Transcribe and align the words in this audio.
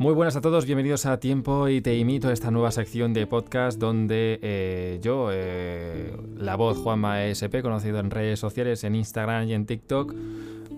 Muy 0.00 0.14
buenas 0.14 0.34
a 0.34 0.40
todos, 0.40 0.64
bienvenidos 0.64 1.04
a 1.04 1.20
Tiempo 1.20 1.68
y 1.68 1.82
te 1.82 1.94
imito 1.98 2.28
a 2.28 2.32
esta 2.32 2.50
nueva 2.50 2.70
sección 2.70 3.12
de 3.12 3.26
podcast 3.26 3.78
donde 3.78 4.38
eh, 4.40 4.98
yo, 5.02 5.28
eh, 5.30 6.16
la 6.38 6.56
voz 6.56 6.78
Juanma 6.78 7.26
ESP, 7.26 7.60
conocido 7.60 7.98
en 7.98 8.10
redes 8.10 8.40
sociales, 8.40 8.82
en 8.84 8.94
Instagram 8.94 9.48
y 9.48 9.52
en 9.52 9.66
TikTok, 9.66 10.14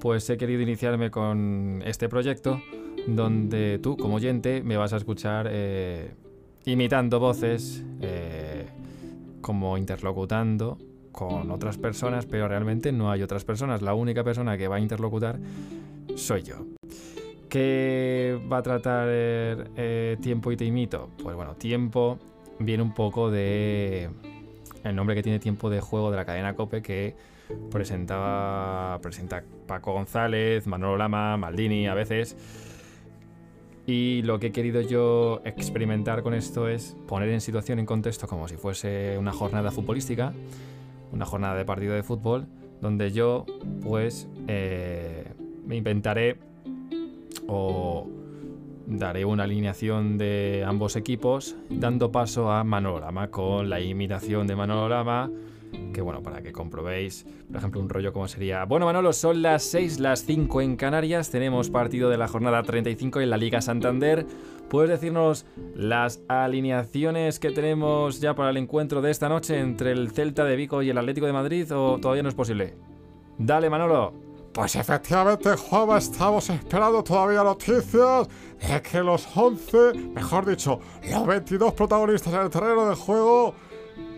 pues 0.01 0.29
he 0.29 0.37
querido 0.37 0.61
iniciarme 0.61 1.13
con 1.13 1.85
este 1.87 2.09
proyecto 2.09 2.61
donde 3.07 3.79
tú, 3.81 3.97
como 3.97 4.17
oyente, 4.17 4.61
me 4.65 4.77
vas 4.77 4.93
a 4.93 4.97
escuchar 4.97 5.47
eh, 5.49 6.15
imitando 6.65 7.21
voces, 7.21 7.85
como 9.41 9.79
interlocutando 9.79 10.79
con 11.13 11.49
otras 11.53 11.79
personas, 11.79 12.27
pero 12.27 12.49
realmente 12.49 12.91
no 12.91 13.09
hay 13.09 13.23
otras 13.23 13.45
personas. 13.45 13.83
La 13.83 13.95
única 13.95 14.25
persona 14.25 14.59
que 14.59 14.67
va 14.67 14.77
a 14.77 14.81
interlocutar 14.81 15.39
soy 16.17 16.43
yo. 16.43 16.57
¿Qué 17.53 18.41
va 18.51 18.57
a 18.57 18.63
tratar 18.63 19.09
eh, 19.11 20.17
Tiempo 20.23 20.53
y 20.53 20.57
Te 20.57 20.65
Imito? 20.65 21.11
Pues 21.23 21.37
bueno, 21.37 21.55
Tiempo 21.55 22.19
viene 22.59 22.83
un 22.83 22.95
poco 22.95 23.31
de 23.31 24.09
el 24.83 24.97
nombre 24.97 25.15
que 25.15 25.23
tiene 25.23 25.39
Tiempo 25.39 25.69
de 25.69 25.83
Juego 25.83 26.11
de 26.11 26.17
la 26.17 26.25
cadena 26.25 26.55
Cope 26.55 26.81
que 26.81 27.15
presentaba 27.71 28.99
presenta 29.03 29.45
Paco 29.67 29.93
González, 29.93 30.67
Manolo 30.67 30.97
Lama, 30.97 31.37
Maldini 31.37 31.89
a 31.89 31.93
veces. 31.93 32.39
Y 33.87 34.23
lo 34.23 34.39
que 34.39 34.47
he 34.47 34.53
querido 34.53 34.81
yo 34.81 35.43
experimentar 35.45 36.23
con 36.23 36.33
esto 36.33 36.69
es 36.69 36.97
poner 37.07 37.29
en 37.29 37.43
situación, 37.43 37.79
en 37.79 37.85
contexto, 37.85 38.27
como 38.29 38.49
si 38.49 38.57
fuese 38.57 39.19
una 39.19 39.35
jornada 39.35 39.71
futbolística, 39.71 40.33
una 41.13 41.27
jornada 41.27 41.55
de 41.57 41.67
partido 41.67 41.93
de 41.93 42.03
fútbol, 42.03 42.47
donde 42.81 43.13
yo 43.13 43.45
pues 43.83 44.27
eh, 44.49 45.35
me 45.67 45.77
inventaré 45.77 46.39
o 47.47 48.09
daré 48.87 49.25
una 49.25 49.45
alineación 49.45 50.19
de 50.19 50.65
ambos 50.67 50.97
equipos 50.97 51.57
dando 51.71 52.13
paso 52.13 52.51
a 52.51 52.65
Manolorama 52.65 53.31
con 53.31 53.71
la 53.71 53.81
imitación 53.81 54.47
de 54.47 54.57
Manolorama 54.57 55.31
que 55.93 56.01
bueno, 56.01 56.23
para 56.23 56.43
que 56.43 56.53
comprobéis, 56.53 57.27
por 57.49 57.57
ejemplo, 57.57 57.81
un 57.81 57.89
rollo 57.89 58.13
como 58.13 58.29
sería, 58.29 58.65
bueno 58.65 58.87
Manolo, 58.87 59.13
son 59.13 59.43
las 59.43 59.63
6, 59.65 60.01
las 60.01 60.25
5 60.25 60.61
en 60.61 60.77
Canarias, 60.77 61.31
tenemos 61.31 61.71
partido 61.71 62.11
de 62.11 62.19
la 62.19 62.29
jornada 62.29 62.63
35 62.63 63.21
en 63.21 63.31
la 63.31 63.37
Liga 63.37 63.61
Santander, 63.61 64.27
¿puedes 64.69 64.91
decirnos 64.91 65.47
las 65.75 66.23
alineaciones 66.29 67.39
que 67.39 67.51
tenemos 67.51 68.21
ya 68.21 68.35
para 68.35 68.51
el 68.51 68.57
encuentro 68.57 69.03
de 69.03 69.11
esta 69.11 69.29
noche 69.29 69.59
entre 69.59 69.93
el 69.93 70.11
Celta 70.11 70.45
de 70.45 70.57
Vigo 70.57 70.83
y 70.83 70.91
el 70.91 70.99
Atlético 70.99 71.27
de 71.27 71.33
Madrid 71.33 71.71
o 71.75 71.99
todavía 71.99 72.23
no 72.23 72.29
es 72.29 72.35
posible? 72.35 72.75
Dale 73.39 73.71
Manolo. 73.71 74.32
Pues 74.53 74.77
efectivamente, 74.77 75.57
Juanma, 75.57 75.97
estamos 75.97 76.51
esperando 76.51 77.03
todavía 77.03 77.43
noticias 77.43 78.29
de 78.61 78.83
que 78.83 79.03
los 79.03 79.27
11, 79.35 79.95
mejor 80.15 80.45
dicho, 80.45 80.79
los 81.11 81.27
22 81.27 81.73
protagonistas 81.73 82.35
en 82.35 82.41
el 82.41 82.51
terreno 82.51 82.87
de 82.87 82.95
juego, 82.95 83.55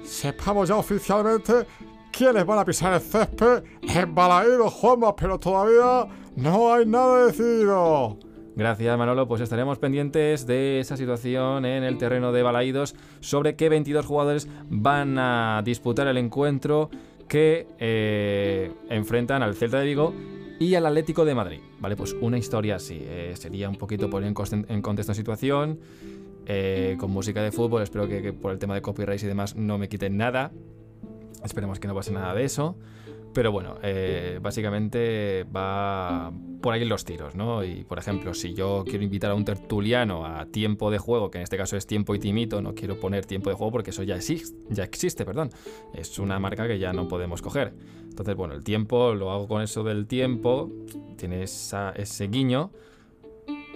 sepamos 0.03 0.69
ya 0.69 0.77
oficialmente 0.77 1.67
quiénes 2.11 2.45
van 2.45 2.59
a 2.59 2.65
pisar 2.65 2.95
el 2.95 3.01
césped 3.01 3.63
en 3.83 4.13
Balaído, 4.13 4.69
Juanma, 4.71 5.15
pero 5.15 5.39
todavía 5.39 6.09
no 6.35 6.75
hay 6.75 6.85
nada 6.85 7.27
decidido. 7.27 8.19
Gracias 8.57 8.99
Manolo, 8.99 9.29
pues 9.29 9.41
estaremos 9.41 9.79
pendientes 9.79 10.47
de 10.47 10.81
esa 10.81 10.97
situación 10.97 11.65
en 11.65 11.85
el 11.85 11.97
terreno 11.99 12.33
de 12.33 12.43
Balaídos 12.43 12.97
sobre 13.21 13.55
qué 13.55 13.69
22 13.69 14.07
jugadores 14.07 14.49
van 14.69 15.17
a 15.19 15.63
disputar 15.65 16.07
el 16.09 16.19
encuentro 16.19 16.91
que 17.29 17.67
eh, 17.79 18.73
enfrentan 18.89 19.43
al 19.43 19.55
Celta 19.55 19.79
de 19.79 19.87
Vigo 19.87 20.15
y 20.59 20.75
al 20.75 20.87
Atlético 20.87 21.25
de 21.25 21.35
Madrid. 21.35 21.61
Vale, 21.81 21.97
pues 21.97 22.15
una 22.21 22.39
historia 22.39 22.77
así. 22.77 22.99
Eh, 23.01 23.35
sería 23.37 23.69
un 23.69 23.77
poquito 23.77 24.09
poner 24.09 24.29
en, 24.29 24.83
contexto 24.83 25.11
la 25.11 25.15
situación. 25.15 25.81
Eh, 26.47 26.97
con 26.99 27.11
música 27.11 27.43
de 27.43 27.53
fútbol, 27.53 27.83
espero 27.83 28.07
que, 28.07 28.21
que, 28.21 28.33
por 28.35 28.53
el 28.53 28.59
tema 28.59 28.75
de 28.75 28.83
copyright 28.83 29.23
y 29.23 29.27
demás 29.27 29.57
no 29.57 29.79
me 29.79 29.89
quiten 29.89 30.17
nada. 30.17 30.53
Esperemos 31.43 31.79
que 31.79 31.89
no 31.89 31.95
pase 31.95 32.13
nada 32.13 32.35
de 32.35 32.45
eso. 32.45 32.77
Pero 33.33 33.51
bueno, 33.51 33.79
básicamente 34.41 35.45
va 35.45 36.33
por 36.65 36.73
ahí 36.73 36.83
los 36.87 37.05
tiros, 37.05 37.35
¿no? 37.35 37.63
Y 37.63 37.85
por 37.85 37.99
ejemplo, 37.99 38.33
si 38.33 38.55
yo 38.55 38.85
quiero 38.87 39.05
invitar 39.05 39.31
a 39.31 39.35
un 39.35 39.45
tertuliano 39.45 40.25
a 40.25 40.47
tiempo 40.47 40.91
de 40.91 40.97
juego, 40.97 41.31
que 41.31 41.37
en 41.37 41.45
este 41.45 41.59
caso 41.59 41.77
es 41.77 41.87
tiempo 41.87 42.15
y 42.15 42.19
timito, 42.19 42.63
no 42.63 42.75
quiero 42.75 42.99
poner 42.99 43.27
tiempo 43.27 43.51
de 43.51 43.57
juego 43.57 43.71
porque 43.71 43.91
eso 43.91 44.03
ya 44.03 44.17
existe, 44.17 44.57
ya 44.71 44.83
existe, 44.83 45.27
perdón. 45.27 45.51
Es 45.93 46.19
una 46.19 46.39
marca 46.39 46.67
que 46.67 46.79
ya 46.79 46.95
no 46.95 47.07
podemos 47.07 47.43
coger. 47.43 47.75
Entonces, 48.09 48.35
bueno, 48.35 48.55
el 48.55 48.65
tiempo 48.65 49.13
lo 49.13 49.31
hago 49.31 49.47
con 49.47 49.61
eso 49.61 49.85
del 49.85 50.07
tiempo, 50.07 50.73
tiene 51.19 51.43
ese 51.43 52.29
guiño 52.29 52.71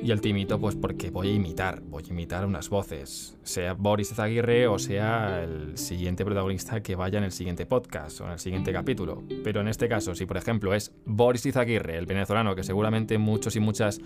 y 0.03 0.11
el 0.11 0.21
timito, 0.21 0.59
pues 0.59 0.77
porque 0.77 1.11
voy 1.11 1.29
a 1.29 1.33
imitar, 1.33 1.81
voy 1.81 2.05
a 2.05 2.13
imitar 2.13 2.47
unas 2.47 2.69
voces, 2.69 3.37
sea 3.43 3.73
Boris 3.75 4.15
Zaguirre 4.15 4.69
o 4.69 4.79
sea 4.79 5.43
el 5.43 5.77
siguiente 5.77 6.25
protagonista 6.25 6.83
que 6.83 6.95
vaya 6.95 7.19
en 7.19 7.25
el 7.25 7.33
siguiente 7.33 7.67
podcast 7.67 8.21
o 8.21 8.27
en 8.27 8.33
el 8.33 8.39
siguiente 8.39 8.73
capítulo. 8.73 9.23
Pero 9.43 9.61
en 9.61 9.69
este 9.69 9.89
caso, 9.89 10.15
si 10.15 10.27
por 10.27 10.37
ejemplo 10.37 10.75
es 10.75 10.93
Boris 11.05 11.47
Izaguirre, 11.47 11.97
el 11.97 12.07
venezolano, 12.07 12.55
que 12.55 12.63
seguramente 12.63 13.19
muchos 13.19 13.57
y 13.57 13.61
muchas 13.61 14.01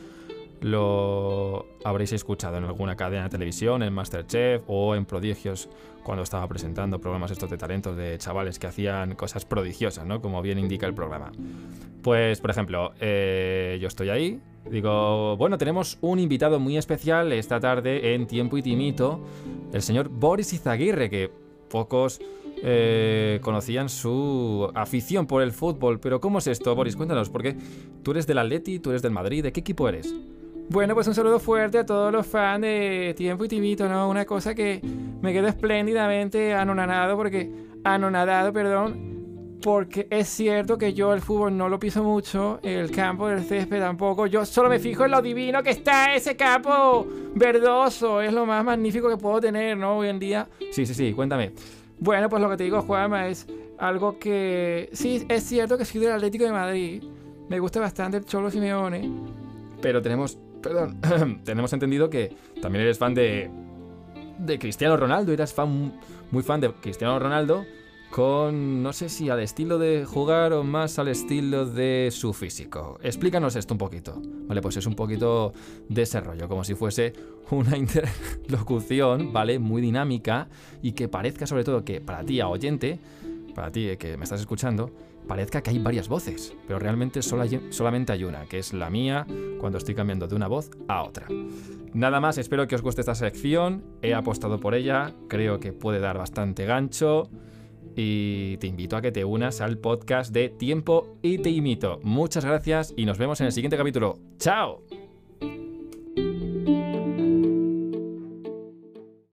lo 0.63 1.67
habréis 1.85 2.13
escuchado 2.13 2.57
en 2.57 2.65
alguna 2.65 2.97
cadena 2.97 3.25
de 3.25 3.31
televisión, 3.31 3.83
en 3.83 3.93
Masterchef 3.93 4.63
o 4.69 4.95
en 4.95 5.05
Prodigios, 5.05 5.69
cuando 6.05 6.23
estaba 6.23 6.47
presentando 6.49 7.01
programas 7.01 7.33
estos 7.33 7.51
de 7.51 7.59
talentos 7.59 7.97
de 7.97 8.17
chavales 8.19 8.59
que 8.59 8.69
hacían 8.69 9.15
cosas 9.15 9.45
prodigiosas, 9.45 10.07
¿no? 10.07 10.21
Como 10.21 10.41
bien 10.41 10.59
indica 10.59 10.87
el 10.87 10.95
programa. 10.95 11.33
Pues, 12.03 12.41
por 12.41 12.51
ejemplo, 12.51 12.93
eh, 13.01 13.79
yo 13.81 13.89
estoy 13.89 14.09
ahí, 14.09 14.41
digo, 14.71 15.37
bueno, 15.37 15.57
tenemos 15.57 15.99
un 16.01 16.19
invitado 16.19 16.59
muy 16.59 16.77
especial 16.77 17.33
esta 17.33 17.61
tarde 17.61 18.15
en 18.15 18.27
Tiempo 18.27 18.59
y 18.59 18.63
Timito, 18.63 19.21
el 19.73 19.83
señor 19.83 20.09
Boris 20.09 20.53
Izaguirre, 20.53 21.09
que 21.09 21.31
pocos 21.69 22.21
eh, 22.65 23.39
conocían 23.43 23.89
su 23.89 24.71
afición 24.75 25.27
por 25.27 25.43
el 25.43 25.53
fútbol. 25.53 26.01
Pero 26.01 26.21
¿cómo 26.21 26.39
es 26.39 26.47
esto, 26.47 26.75
Boris? 26.75 26.97
Cuéntanos, 26.97 27.31
porque 27.31 27.57
tú 28.03 28.11
eres 28.11 28.27
del 28.27 28.39
Atleti, 28.39 28.79
tú 28.79 28.91
eres 28.91 29.03
del 29.03 29.13
Madrid, 29.13 29.43
¿de 29.43 29.53
qué 29.53 29.61
equipo 29.61 29.89
eres? 29.89 30.15
Bueno, 30.69 30.95
pues 30.95 31.07
un 31.07 31.15
saludo 31.15 31.39
fuerte 31.39 31.79
a 31.79 31.87
todos 31.87 32.13
los 32.13 32.27
fans 32.27 32.63
de 32.63 33.15
Tiempo 33.17 33.45
y 33.45 33.49
Timito, 33.49 33.89
¿no? 33.89 34.09
Una 34.09 34.25
cosa 34.25 34.55
que 34.55 34.81
me 35.21 35.33
quedo 35.33 35.49
espléndidamente 35.49 36.55
anonadado 36.55 37.17
porque... 37.17 37.51
Anonadado, 37.85 38.53
perdón. 38.53 39.12
Porque 39.63 40.09
es 40.11 40.29
cierto 40.29 40.77
que 40.77 40.93
yo 40.93 41.13
el 41.15 41.21
fútbol 41.21 41.57
no 41.57 41.69
lo 41.69 41.79
piso 41.79 42.03
mucho, 42.03 42.59
el 42.63 42.91
campo 42.91 43.29
del 43.29 43.45
césped 43.45 43.79
tampoco. 43.79 44.27
Yo 44.27 44.45
solo 44.45 44.69
me 44.69 44.79
fijo 44.79 45.05
en 45.05 45.13
lo 45.13 45.23
divino 45.23 45.63
que 45.63 45.71
está 45.71 46.15
ese 46.15 46.37
campo 46.37 47.07
verdoso. 47.35 48.21
Es 48.21 48.33
lo 48.33 48.45
más 48.45 48.65
magnífico 48.65 49.09
que 49.09 49.17
puedo 49.17 49.41
tener, 49.41 49.77
¿no? 49.77 49.99
Hoy 49.99 50.09
en 50.09 50.19
día. 50.19 50.49
Sí, 50.73 50.85
sí, 50.85 50.95
sí, 50.95 51.13
cuéntame. 51.13 51.53
Bueno, 51.99 52.29
pues 52.29 52.43
lo 52.43 52.51
que 52.51 52.57
te 52.57 52.65
digo, 52.65 52.83
Juanma, 52.83 53.29
es 53.29 53.47
algo 53.79 54.19
que... 54.19 54.91
Sí, 54.93 55.25
es 55.29 55.45
cierto 55.45 55.79
que 55.79 55.85
soy 55.85 56.01
del 56.01 56.13
Atlético 56.13 56.45
de 56.45 56.53
Madrid. 56.53 57.03
Me 57.49 57.61
gusta 57.61 57.79
bastante 57.79 58.17
el 58.17 58.25
Cholo 58.25 58.51
Simeone. 58.51 59.09
Pero 59.81 60.03
tenemos 60.03 60.39
perdón, 60.63 60.99
tenemos 61.45 61.73
entendido 61.73 62.09
que 62.09 62.35
también 62.63 62.85
eres 62.85 62.99
fan 62.99 63.13
de, 63.15 63.51
de 64.39 64.59
Cristiano 64.59 64.97
Ronaldo, 64.97 65.33
eras 65.33 65.53
fan, 65.53 65.93
muy 66.31 66.43
fan 66.43 66.61
de 66.61 66.73
Cristiano 66.73 67.19
Ronaldo, 67.19 67.67
con 68.13 68.83
no 68.83 68.93
sé 68.93 69.09
si 69.09 69.31
al 69.31 69.41
estilo 69.41 69.79
de 69.79 70.05
jugar 70.05 70.53
o 70.53 70.63
más 70.63 70.99
al 70.99 71.09
estilo 71.09 71.65
de 71.65 72.11
su 72.13 72.35
físico. 72.35 72.99
Explícanos 73.03 73.57
esto 73.57 73.73
un 73.73 73.79
poquito. 73.79 74.21
Vale, 74.47 74.61
pues 74.61 74.77
es 74.77 74.85
un 74.85 74.95
poquito 74.95 75.55
de 75.89 76.03
ese 76.03 76.21
rollo, 76.21 76.47
como 76.47 76.63
si 76.63 76.75
fuese 76.75 77.15
una 77.51 77.75
interlocución, 77.79 79.33
¿vale? 79.33 79.59
Muy 79.59 79.81
dinámica 79.81 80.47
y 80.83 80.93
que 80.93 81.09
parezca 81.09 81.47
sobre 81.47 81.65
todo 81.65 81.87
que 81.87 82.03
para 82.03 82.23
ti, 82.23 82.39
a 82.41 82.49
oyente, 82.49 83.01
para 83.55 83.73
ti 83.73 83.89
eh, 83.89 83.97
que 83.97 84.19
me 84.19 84.25
estás 84.25 84.41
escuchando, 84.41 84.91
parezca 85.27 85.63
que 85.63 85.71
hay 85.71 85.79
varias 85.79 86.09
voces, 86.09 86.55
pero 86.67 86.79
realmente 86.79 87.23
solamente 87.23 88.13
hay 88.13 88.25
una, 88.25 88.45
que 88.45 88.59
es 88.59 88.75
la 88.75 88.91
mía 88.91 89.27
cuando 89.59 89.79
estoy 89.79 89.95
cambiando 89.95 90.29
de 90.29 90.35
una 90.35 90.49
voz 90.49 90.71
a 90.87 91.03
otra. 91.03 91.29
Nada 91.95 92.21
más, 92.21 92.37
espero 92.37 92.67
que 92.67 92.75
os 92.75 92.83
guste 92.83 93.01
esta 93.01 93.15
sección, 93.15 93.83
he 94.03 94.13
apostado 94.13 94.61
por 94.61 94.75
ella, 94.75 95.15
creo 95.29 95.61
que 95.61 95.73
puede 95.73 95.99
dar 95.99 96.19
bastante 96.19 96.67
gancho 96.67 97.31
y 97.97 98.57
te 98.59 98.67
invito 98.67 98.97
a 98.97 99.03
que 99.03 99.13
te 99.13 99.25
unas 99.25 99.61
al 99.61 99.79
podcast 99.79 100.33
de 100.33 100.49
Tiempo 100.49 101.19
y 101.23 101.39
te 101.39 101.51
imito. 101.51 102.01
Muchas 102.03 102.45
gracias 102.45 102.95
y 102.97 103.05
nos 103.05 103.19
vemos 103.19 103.41
en 103.41 103.47
el 103.47 103.53
siguiente 103.53 103.77
capítulo. 103.77 104.19
¡Chao! 104.39 104.83